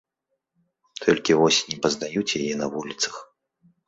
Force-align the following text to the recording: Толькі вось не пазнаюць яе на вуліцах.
Толькі 1.03 1.35
вось 1.41 1.59
не 1.69 1.77
пазнаюць 1.83 2.35
яе 2.41 2.55
на 2.63 2.71
вуліцах. 2.77 3.15